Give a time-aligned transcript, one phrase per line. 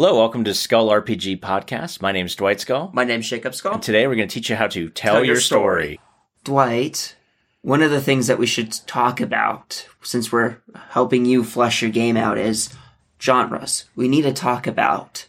[0.00, 2.00] Hello, welcome to Skull RPG Podcast.
[2.00, 2.92] My name's Dwight Skull.
[2.94, 3.72] My name name's Jacob Skull.
[3.72, 5.94] And today we're going to teach you how to tell, Tell your, your story.
[5.94, 6.00] story.
[6.44, 7.16] Dwight,
[7.62, 10.58] one of the things that we should talk about, since we're
[10.90, 12.72] helping you flesh your game out, is
[13.20, 13.86] genres.
[13.96, 15.26] We need to talk about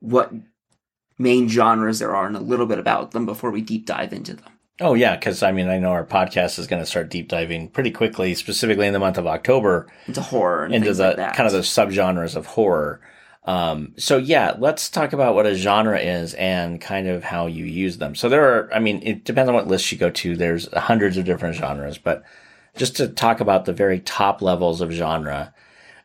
[0.00, 0.32] what
[1.16, 4.34] main genres there are and a little bit about them before we deep dive into
[4.34, 4.50] them.
[4.80, 7.68] Oh, yeah, because I mean, I know our podcast is going to start deep diving
[7.68, 11.46] pretty quickly, specifically in the month of October, Into horror and into the like kind
[11.46, 13.00] of the subgenres of horror.
[13.48, 17.64] Um, so yeah, let's talk about what a genre is and kind of how you
[17.64, 18.14] use them.
[18.14, 20.36] So there are, I mean, it depends on what list you go to.
[20.36, 22.22] There's hundreds of different genres, but
[22.76, 25.54] just to talk about the very top levels of genre,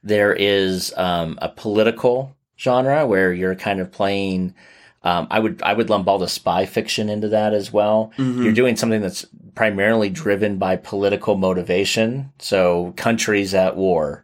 [0.04, 4.56] there is um, a political genre where you're kind of playing.
[5.04, 8.14] Um, I would I would lump all the spy fiction into that as well.
[8.18, 8.42] Mhm.
[8.42, 12.32] You're doing something that's primarily driven by political motivation.
[12.40, 14.23] So countries at war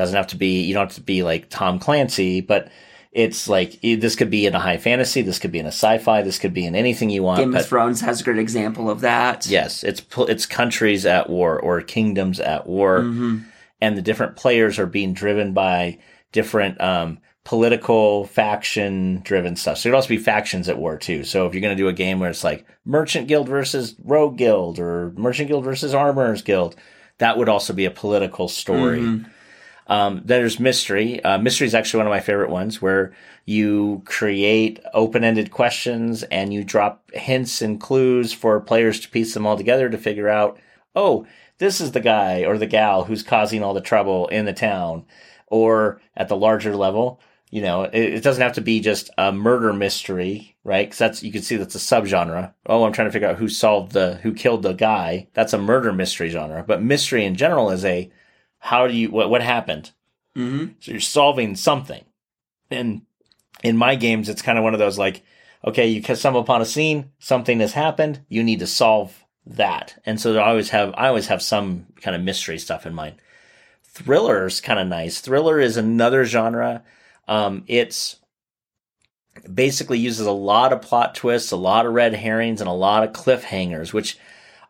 [0.00, 2.68] doesn't have to be you don't have to be like Tom Clancy, but
[3.12, 6.22] it's like this could be in a high fantasy, this could be in a sci-fi,
[6.22, 7.40] this could be in anything you want.
[7.40, 9.46] Game of Thrones has a great example of that.
[9.46, 13.44] yes, it's it's countries at war or kingdoms at war Mhm.
[13.80, 15.98] and the different players are being driven by
[16.32, 19.78] different um, political faction driven stuff.
[19.78, 21.24] So it would also be factions at war too.
[21.24, 24.38] So if you're going to do a game where it's like Merchant Guild versus Rogue
[24.38, 26.76] Guild or Merchant Guild versus Armorers Guild,
[27.18, 29.00] that would also be a political story.
[29.00, 29.26] Mhm.
[29.90, 31.22] Um, there's mystery.
[31.22, 33.12] Uh, mystery is actually one of my favorite ones where
[33.44, 39.34] you create open ended questions and you drop hints and clues for players to piece
[39.34, 40.60] them all together to figure out,
[40.94, 41.26] oh,
[41.58, 45.04] this is the guy or the gal who's causing all the trouble in the town.
[45.48, 49.32] Or at the larger level, you know, it, it doesn't have to be just a
[49.32, 50.86] murder mystery, right?
[50.86, 52.54] Because that's, you can see that's a subgenre.
[52.66, 55.26] Oh, I'm trying to figure out who solved the, who killed the guy.
[55.34, 56.62] That's a murder mystery genre.
[56.64, 58.08] But mystery in general is a,
[58.60, 59.90] how do you, what, what happened?
[60.36, 60.74] Mhm.
[60.78, 62.04] So you're solving something.
[62.70, 63.02] And
[63.64, 65.22] in my games, it's kind of one of those like,
[65.64, 70.00] okay, you stumble upon a scene, something has happened, you need to solve that.
[70.06, 73.16] And so I always have, I always have some kind of mystery stuff in mind.
[73.82, 75.20] Thriller's kind of nice.
[75.20, 76.84] Thriller is another genre.
[77.26, 78.16] Um, it's
[79.52, 83.02] basically uses a lot of plot twists, a lot of red herrings, and a lot
[83.02, 84.18] of cliffhangers, which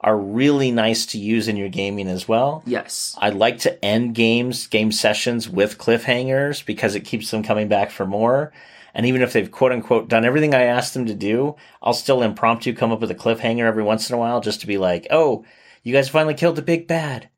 [0.03, 2.63] are really nice to use in your gaming as well.
[2.67, 3.15] Yes.
[3.19, 7.91] I like to end games, game sessions with cliffhangers because it keeps them coming back
[7.91, 8.53] for more.
[8.95, 12.23] And even if they've quote unquote done everything I asked them to do, I'll still
[12.23, 15.07] impromptu come up with a cliffhanger every once in a while just to be like,
[15.11, 15.45] oh,
[15.83, 17.29] you guys finally killed the big bad.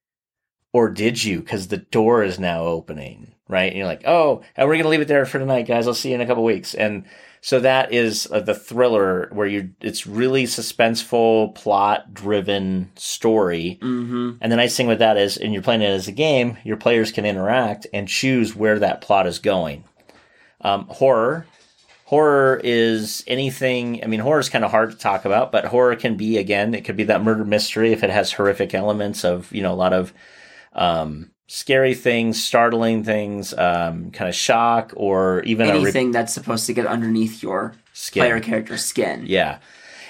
[0.73, 1.41] Or did you?
[1.41, 3.69] Because the door is now opening, right?
[3.69, 5.87] And you're like, oh, and we're going to leave it there for tonight, guys.
[5.87, 6.75] I'll see you in a couple weeks.
[6.75, 7.05] And
[7.45, 13.81] so that is uh, the thriller where you, it's really suspenseful, plot driven story.
[13.83, 14.37] Mm-hmm.
[14.41, 16.77] And the nice thing with that is, and you're playing it as a game, your
[16.77, 19.83] players can interact and choose where that plot is going.
[20.61, 21.45] Um, horror.
[22.05, 25.97] Horror is anything, I mean, horror is kind of hard to talk about, but horror
[25.97, 29.53] can be, again, it could be that murder mystery if it has horrific elements of,
[29.53, 30.15] you know, a lot of
[30.75, 36.33] um, scary things, startling things, um, kind of shock, or even a re- Anything that's
[36.33, 38.23] supposed to get underneath your skin.
[38.23, 39.25] player character's skin.
[39.27, 39.59] Yeah.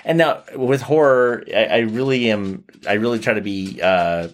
[0.05, 2.63] And now with horror, I, I really am.
[2.89, 3.81] I really try to be.
[3.83, 4.29] Uh,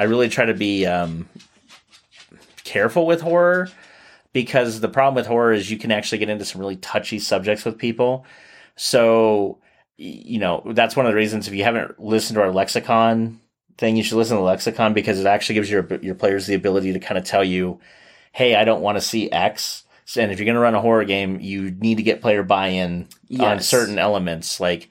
[0.00, 1.28] I really try to be um,
[2.64, 3.68] careful with horror
[4.32, 7.64] because the problem with horror is you can actually get into some really touchy subjects
[7.64, 8.26] with people.
[8.74, 9.58] So,
[9.96, 13.40] you know, that's one of the reasons if you haven't listened to our lexicon
[13.78, 16.92] thing, you should listen to lexicon because it actually gives your your players the ability
[16.92, 17.80] to kind of tell you,
[18.32, 19.84] "Hey, I don't want to see X."
[20.16, 23.08] And if you're going to run a horror game, you need to get player buy-in
[23.40, 24.60] on certain elements.
[24.60, 24.88] Like,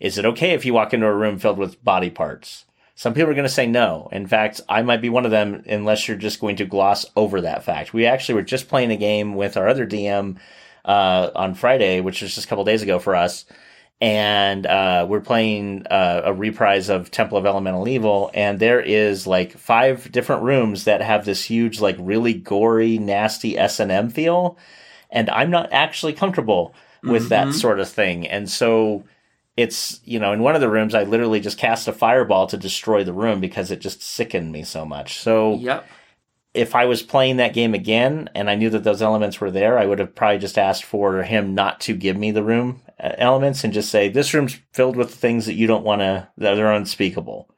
[0.00, 2.64] is it okay if you walk into a room filled with body parts?
[2.96, 4.08] Some people are going to say no.
[4.10, 7.42] In fact, I might be one of them unless you're just going to gloss over
[7.42, 7.92] that fact.
[7.92, 10.38] We actually were just playing a game with our other DM
[10.84, 13.44] uh, on Friday, which was just a couple days ago for us.
[14.00, 19.26] And uh, we're playing uh, a reprise of Temple of Elemental Evil, and there is
[19.26, 24.10] like five different rooms that have this huge, like really gory, nasty S and M
[24.10, 24.58] feel,
[25.10, 27.54] and I'm not actually comfortable with that Mhm.
[27.54, 28.26] sort of thing.
[28.26, 29.04] And so
[29.56, 32.58] it's you know in one of the rooms I literally just cast a fireball to
[32.58, 35.18] destroy the room because it just sickened me so much.
[35.18, 35.86] So Yep.
[36.56, 39.78] If I was playing that game again and I knew that those elements were there,
[39.78, 43.12] I would have probably just asked for him not to give me the room uh,
[43.18, 46.58] elements and just say this room's filled with things that you don't want to that
[46.58, 47.48] are unspeakable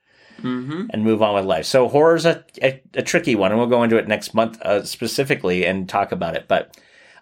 [0.43, 0.87] Mm-hmm.
[0.91, 1.67] and move on with life.
[1.67, 4.85] So horror's a, a, a tricky one, and we'll go into it next month uh,
[4.85, 6.47] specifically and talk about it.
[6.47, 6.77] But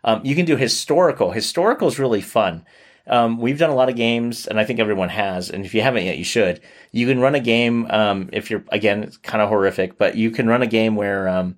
[0.05, 1.31] um, you can do historical.
[1.31, 2.67] Historical is really fun.
[3.09, 5.51] Um, we've done a lot of games, and I think everyone has.
[5.51, 6.61] And if you haven't yet, you should.
[6.93, 7.87] You can run a game.
[7.91, 11.29] Um, if you're again, it's kind of horrific, but you can run a game where
[11.29, 11.57] um,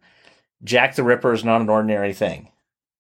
[0.63, 2.51] Jack the Ripper is not an ordinary thing.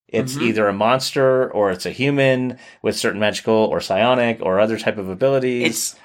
[0.08, 4.78] It's either a monster or it's a human with certain magical or psionic or other
[4.78, 5.66] type of abilities.
[5.68, 5.96] It's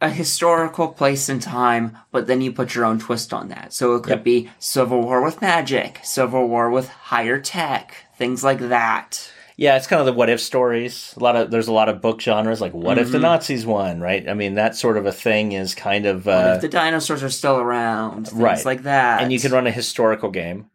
[0.00, 3.74] a historical place and time, but then you put your own twist on that.
[3.74, 4.24] So it could Yep.
[4.24, 9.30] be Civil War with magic, Civil War with higher tech, things like that.
[9.60, 11.12] Yeah, it's kind of the what if stories.
[11.18, 14.00] A lot of there's a lot of book genres like what if the Nazis won,
[14.00, 14.26] right?
[14.26, 17.22] I mean, that sort of a thing is kind of What uh, if the dinosaurs
[17.22, 18.28] are still around?
[18.28, 18.64] Things right.
[18.64, 19.20] like that.
[19.20, 20.70] and you can run a historical game.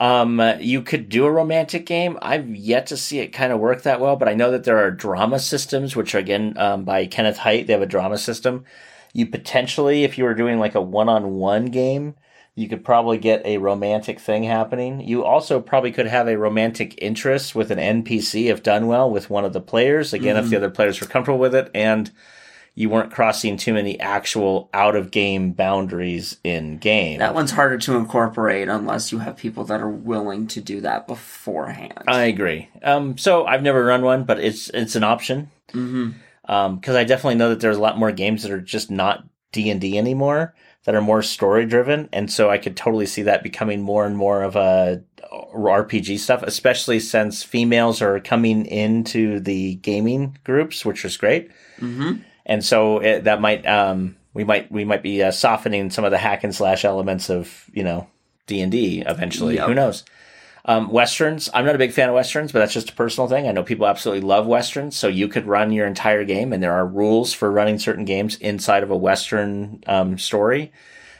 [0.00, 2.18] Um, uh, you could do a romantic game.
[2.22, 4.78] I've yet to see it kind of work that well, but I know that there
[4.78, 7.66] are drama systems, which are again um, by Kenneth Hite.
[7.66, 8.64] They have a drama system.
[9.12, 12.14] You potentially, if you were doing like a one-on-one game,
[12.54, 15.00] you could probably get a romantic thing happening.
[15.00, 19.30] You also probably could have a romantic interest with an NPC if done well with
[19.30, 20.12] one of the players.
[20.12, 20.50] Again, if mm-hmm.
[20.50, 22.10] the other players were comfortable with it and
[22.74, 27.18] you weren't crossing too many actual out of game boundaries in game.
[27.18, 31.06] That one's harder to incorporate unless you have people that are willing to do that
[31.06, 32.04] beforehand.
[32.06, 32.68] I agree.
[32.82, 35.50] Um, so I've never run one, but it's it's an option.
[35.68, 36.10] Mm-hmm.
[36.46, 39.24] Um, because I definitely know that there's a lot more games that are just not
[39.52, 43.22] D and D anymore that are more story driven, and so I could totally see
[43.22, 45.02] that becoming more and more of a
[45.54, 52.14] RPG stuff, especially since females are coming into the gaming groups, which is great, hmm
[52.44, 56.10] and so it, that might um, we might we might be uh, softening some of
[56.10, 58.08] the hack and slash elements of you know
[58.46, 59.56] D and D eventually.
[59.56, 59.68] Yep.
[59.68, 60.04] Who knows?
[60.64, 61.50] Um, westerns.
[61.52, 63.48] I'm not a big fan of westerns, but that's just a personal thing.
[63.48, 66.72] I know people absolutely love westerns, so you could run your entire game, and there
[66.72, 70.70] are rules for running certain games inside of a western um, story.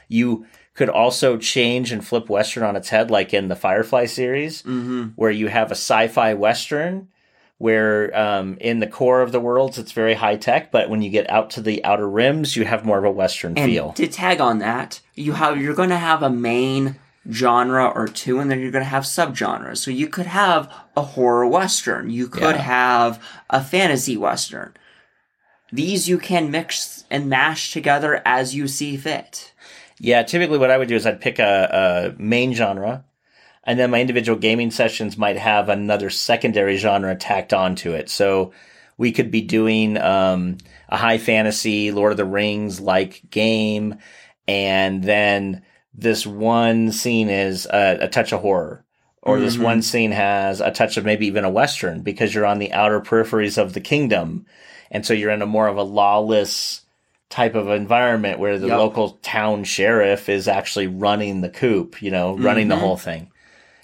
[0.07, 0.45] You
[0.75, 5.07] could also change and flip western on its head, like in the Firefly series, hmm
[5.15, 7.09] where you have a sci-fi western
[7.59, 11.09] where um, in the core of the worlds it's very high tech, but when you
[11.09, 13.93] get out to the outer rims, you have more of a western And feel.
[13.93, 16.95] to tag on that, you have you're going to have a main
[17.31, 19.77] genre or two, and then you're going to have subgenres.
[19.77, 22.09] So you could have a horror western.
[22.09, 22.61] You could Yeah.
[22.61, 24.73] have a fantasy western.
[25.71, 29.53] These you can mix and mash together as you see fit.
[29.99, 33.05] Yeah, typically what I would do is I'd pick a, a main genre,
[33.63, 38.09] and then my individual gaming sessions might have another secondary genre tacked onto it.
[38.09, 38.51] So
[38.97, 40.57] we could be doing um,
[40.89, 43.95] a high fantasy Lord of the Rings like game,
[44.47, 48.83] and then this one scene is a, a touch of horror.
[49.21, 49.63] Or this Mhm.
[49.63, 52.99] one scene has a touch of maybe even a western because you're on the outer
[52.99, 54.45] peripheries of the kingdom,
[54.91, 56.81] and so you're in a more of a lawless
[57.29, 58.77] type of environment where the Yep.
[58.77, 62.79] local town sheriff is actually running the coop, you know, running the Mhm.
[62.79, 63.29] whole thing.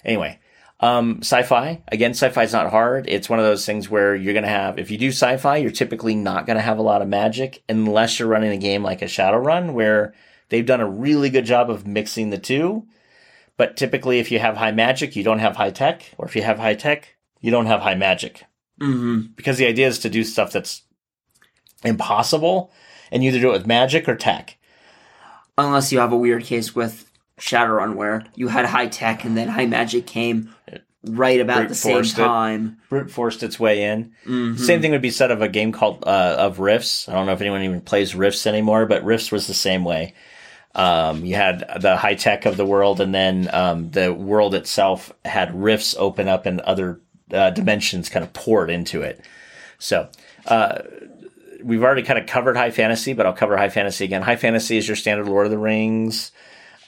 [0.04, 0.38] Anyway,
[0.80, 3.06] um, sci-fi again, sci-fi is not hard.
[3.08, 6.14] It's one of those things where you're gonna have if you do sci-fi, you're typically
[6.14, 9.72] not gonna have a lot of magic unless you're running a game like a Shadowrun
[9.72, 10.12] where
[10.50, 12.86] they've done a really good job of mixing the two.
[13.56, 16.42] But typically, if you have high magic, you don't have high tech, or if you
[16.42, 18.44] have high tech, you don't have high magic
[18.78, 20.82] hmm because the idea is to do stuff that's
[21.84, 22.72] impossible
[23.12, 24.56] and you either do it with magic or tech.
[25.58, 29.48] Unless you have a weird case with Shadowrun where you had high tech and then
[29.48, 30.54] high magic came
[31.04, 32.08] right about Brute the same it.
[32.10, 32.78] time.
[32.88, 34.12] Brute forced its way in.
[34.26, 34.58] Mhm.
[34.58, 37.08] Same thing would be said of a game called uh, of Rifts.
[37.08, 40.14] I don't know if anyone even plays Rifts anymore, but Rifts was the same way.
[40.74, 45.12] Um, you had the high tech of the world, and then um, the world itself
[45.24, 47.00] had rifts open up and other
[47.32, 49.24] uh, dimensions kind of poured into it.
[49.78, 50.08] So
[50.46, 50.82] uh,
[51.62, 54.22] we've already kind of covered high fantasy, but I'll cover high fantasy again.
[54.22, 56.32] High fantasy is your standard Lord of the Rings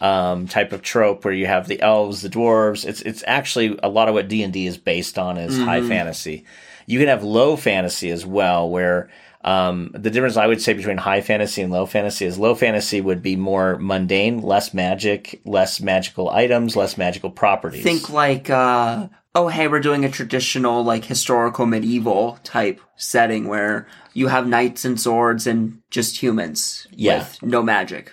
[0.03, 2.85] um, type of trope where you have the elves, the dwarves.
[2.85, 5.81] It's it's actually a lot of what D and D is based on is high
[5.81, 6.45] fantasy.
[6.87, 9.09] You can have low fantasy as well, where
[9.45, 13.01] um, the difference I would say between high fantasy and low fantasy is low fantasy
[13.01, 17.83] would be more mundane, less magic, less magical items, less magical properties.
[17.83, 23.87] Think like, uh, oh, hey, we're doing a traditional, like, historical medieval type setting where
[24.15, 27.19] you have knights and swords and just humans Yeah.
[27.21, 28.13] with no magic.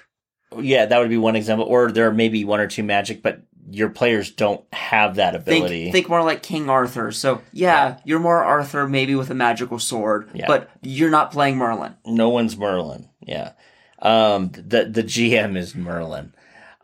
[0.60, 1.66] yeah, that would be one example.
[1.68, 5.84] Or there may be one or two magic, but your players don't have that ability.
[5.84, 7.12] Think, think more like King Arthur.
[7.12, 10.48] So, yeah, you're more Arthur, maybe with a magical sword, Yeah.
[10.48, 11.96] but you're not playing Merlin.
[12.06, 13.10] No one's Merlin.
[13.22, 13.52] Yeah.
[14.02, 16.34] Um, the the GM is Merlin.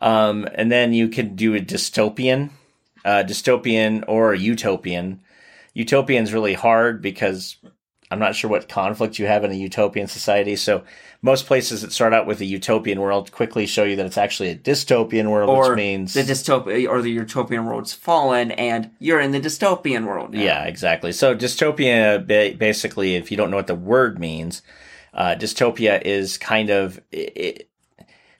[0.01, 2.49] Um, and then you can do a dystopian,
[3.05, 5.21] uh, dystopian or a utopian.
[5.75, 7.55] Utopian's really hard because
[8.11, 10.55] I'm not sure what conflict you have in a utopian society.
[10.55, 10.83] So
[11.21, 14.49] most places that start out with a utopian world quickly show you that it's actually
[14.49, 19.19] a dystopian world, Or which means the dystopia or the utopian world's fallen and you're
[19.19, 20.33] in the dystopian world.
[20.33, 20.39] now.
[20.41, 21.11] Yeah, exactly.
[21.11, 22.25] So dystopia,
[22.57, 24.61] basically, if you don't know what the word means,
[25.13, 27.69] uh, dystopia is kind of it,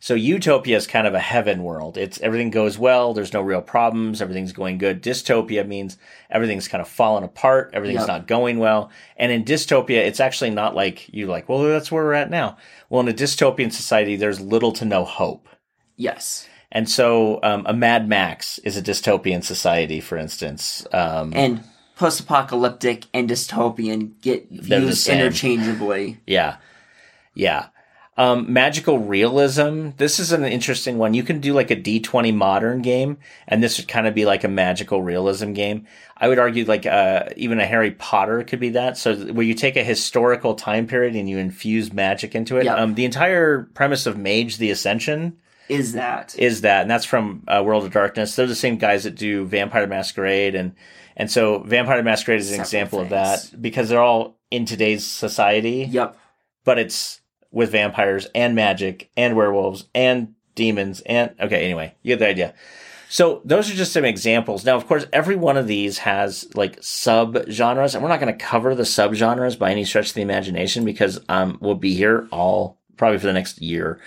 [0.05, 1.97] So utopia is kind of a heaven world.
[1.97, 3.15] It's everything goes well.
[3.15, 4.21] There's no real problems.
[4.21, 5.01] Everything's going good.
[5.01, 5.97] Dystopia means
[6.29, 7.71] everything's kind of falling apart.
[7.74, 8.07] Everything's Yep.
[8.07, 8.91] not going well.
[9.17, 12.55] And in dystopia, it's actually not like you like, well, that's where we're at now.
[12.88, 15.50] Well, in a dystopian society, there's little to no hope.
[15.95, 16.47] Yes.
[16.71, 20.85] And so, um, a Mad Max is a dystopian society, for instance.
[20.93, 21.63] Um, And
[21.95, 26.19] post-apocalyptic and dystopian get They're the used interchangeably.
[26.27, 26.57] Yeah.
[27.33, 27.69] Yeah.
[28.17, 29.89] Um, magical realism.
[29.98, 31.13] This is an interesting one.
[31.13, 33.17] You can do like a D20 modern game,
[33.48, 35.86] and this would kind of be like a magical realism game.
[36.15, 38.98] I would argue like, uh, even a Harry Potter could be that.
[38.98, 42.63] So where you take a historical time period and you infuse magic into it.
[42.65, 42.75] Yeah.
[42.75, 45.36] Um, the entire premise of Mage the Ascension
[45.67, 48.34] Is that is that, and that's from uh, World of Darkness.
[48.38, 50.74] They're the same guys that do Vampire Masquerade, and
[51.17, 55.05] and so Vampire Masquerade is an Several example of that because they're all in today's
[55.05, 56.17] society Yep.
[56.63, 57.19] but it's
[57.55, 62.53] with vampires and magic and werewolves and demons and okay anyway you get the idea.
[63.07, 64.65] So those are just some examples.
[64.65, 68.38] Now of course every one of these has like sub genres and we're not going
[68.38, 71.95] to cover the sub genres by any stretch of the imagination because um we'll be
[71.95, 74.00] here all probably for the next year.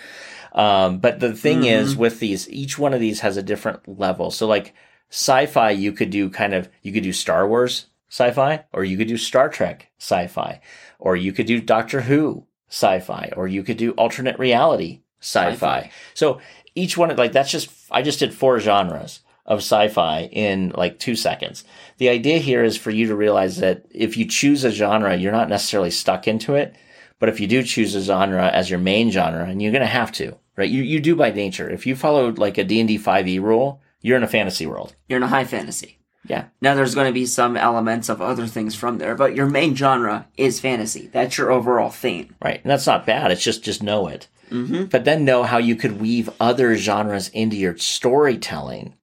[0.53, 4.31] Um but the thing is with these each one of these has a different level.
[4.31, 4.75] So like
[5.11, 9.09] sci-fi you could do kind of you could do star wars sci-fi or you could
[9.09, 10.61] do star trek sci-fi
[10.99, 15.51] or you could do doctor who sci-fi or you could do alternate reality sci-fi.
[15.53, 15.91] Sci-fi.
[16.15, 16.41] So
[16.75, 21.17] each one like that's just I just did four genres of sci-fi in like 2
[21.17, 21.65] seconds.
[21.97, 25.33] The idea here is for you to realize that if you choose a genre, you're
[25.33, 26.77] not necessarily stuck into it,
[27.19, 29.87] but if you do choose a genre as your main genre and you're going to
[29.87, 30.69] have to, right?
[30.69, 31.69] You you do by nature.
[31.69, 34.95] If you followed like a D&D 5e rule, you're in a fantasy world.
[35.09, 35.98] You're in a high fantasy.
[36.29, 36.47] Yeah.
[36.61, 39.75] Now there's going to be some elements of other things from there, but your main
[39.75, 41.09] genre is fantasy.
[41.13, 42.37] That's your overall theme.
[42.43, 42.61] Right.
[42.63, 43.31] And that's not bad.
[43.31, 44.29] It's just, just know it.
[44.51, 44.85] Mm-hmm.
[44.85, 48.95] But then know how you could weave other genres into your storytelling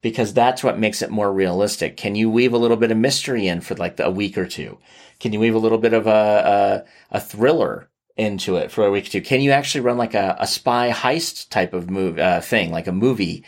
[0.00, 1.96] because that's what makes it more realistic.
[1.96, 4.78] Can you weave a little bit of mystery in for like a week or two?
[5.18, 8.90] Can you weave a little bit of a, a, a thriller into it for a
[8.90, 9.22] week or two?
[9.22, 12.86] Can you actually run like a, a spy heist type of move, uh, thing, like
[12.86, 13.44] a movie?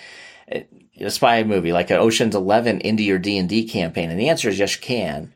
[1.00, 4.10] A spy movie like an Ocean's Eleven into your D and D campaign?
[4.10, 5.32] And the answer is yes, you can.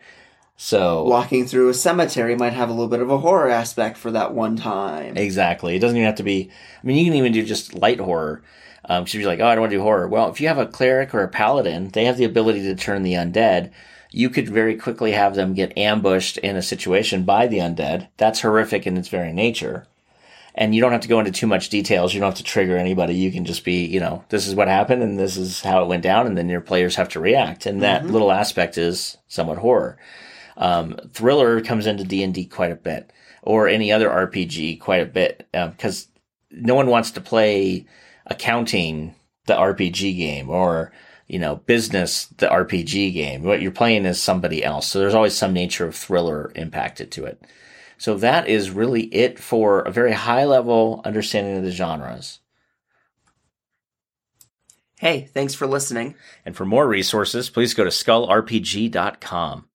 [0.57, 4.13] So Walking through a cemetery might have a little bit of a horror aspect for
[4.13, 5.17] that one time.
[5.17, 5.75] Exactly.
[5.75, 6.51] It doesn't even have to be.
[6.83, 8.43] I mean, you can even do just light horror.
[8.85, 10.09] Um, if you're like, oh, I don't want to do horror.
[10.09, 13.03] Well, if you have a cleric or a paladin, they have the ability to turn
[13.03, 13.71] the undead.
[14.11, 18.09] You could very quickly have them get ambushed in a situation by the undead.
[18.17, 19.87] That's horrific in its very nature.
[20.55, 22.13] And you don't have to go into too much details.
[22.13, 23.15] You don't have to trigger anybody.
[23.15, 25.89] You can just be, you know, this is what happened and this is how it
[25.89, 26.27] went down.
[26.27, 27.65] And then your players have to react.
[27.65, 29.99] And that little aspect is somewhat horror.
[30.57, 33.11] Um, thriller comes into D and D quite a bit,
[33.43, 36.09] or any other RPG quite a bit, because
[36.51, 37.87] no one wants to play
[38.27, 39.15] accounting
[39.47, 40.93] the RPG game or
[41.27, 43.43] you know business the RPG game.
[43.43, 47.25] What you're playing is somebody else, so there's always some nature of thriller impacted to
[47.25, 47.43] it.
[48.03, 52.41] So that is really it for a very high level understanding of the genres.
[54.99, 56.17] Hey, thanks for listening.
[56.45, 59.69] And for more resources, please go to skullrpg.com.